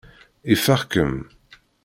[0.53, 1.15] Ifeɣ-kem.